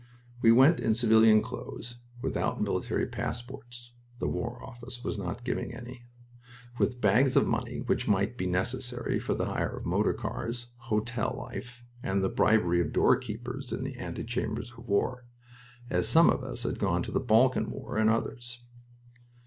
We 0.41 0.51
went 0.51 0.79
in 0.79 0.95
civilian 0.95 1.43
clothes 1.43 1.97
without 2.23 2.59
military 2.59 3.05
passports 3.05 3.93
the 4.17 4.27
War 4.27 4.63
Office 4.63 5.03
was 5.03 5.19
not 5.19 5.43
giving 5.43 5.75
any 5.75 6.07
with 6.79 6.99
bags 6.99 7.35
of 7.35 7.45
money 7.45 7.81
which 7.81 8.07
might 8.07 8.35
be 8.35 8.47
necessary 8.47 9.19
for 9.19 9.35
the 9.35 9.45
hire 9.45 9.77
of 9.77 9.85
motor 9.85 10.13
cars, 10.15 10.69
hotel 10.77 11.35
life, 11.37 11.83
and 12.01 12.23
the 12.23 12.29
bribery 12.29 12.81
of 12.81 12.91
doorkeepers 12.93 13.71
in 13.71 13.83
the 13.83 13.99
antechambers 13.99 14.71
of 14.71 14.87
war, 14.87 15.27
as 15.91 16.07
some 16.07 16.31
of 16.31 16.43
us 16.43 16.63
had 16.63 16.79
gone 16.79 17.03
to 17.03 17.11
the 17.11 17.19
Balkan 17.19 17.69
War, 17.69 17.95
and 17.97 18.09
others. 18.09 18.63